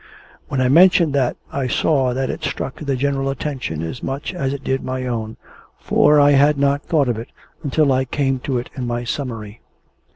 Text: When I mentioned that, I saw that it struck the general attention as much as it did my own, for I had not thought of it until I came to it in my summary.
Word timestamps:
When 0.47 0.61
I 0.61 0.67
mentioned 0.67 1.13
that, 1.13 1.37
I 1.51 1.67
saw 1.67 2.11
that 2.15 2.31
it 2.31 2.43
struck 2.43 2.77
the 2.79 2.95
general 2.95 3.29
attention 3.29 3.83
as 3.83 4.01
much 4.01 4.33
as 4.33 4.51
it 4.51 4.63
did 4.63 4.83
my 4.83 5.05
own, 5.05 5.37
for 5.79 6.19
I 6.19 6.31
had 6.31 6.57
not 6.57 6.81
thought 6.81 7.07
of 7.07 7.19
it 7.19 7.29
until 7.61 7.91
I 7.93 8.05
came 8.05 8.39
to 8.39 8.57
it 8.57 8.71
in 8.75 8.87
my 8.87 9.03
summary. 9.03 9.61